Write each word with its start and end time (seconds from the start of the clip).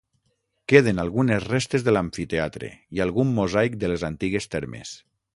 Queden 0.71 1.01
algunes 1.01 1.43
restes 1.49 1.83
de 1.87 1.93
l'amfiteatre, 1.93 2.69
i 2.99 3.01
algun 3.05 3.33
mosaic 3.41 3.75
de 3.85 3.91
les 3.93 4.07
antigues 4.09 4.49
termes. 4.55 4.95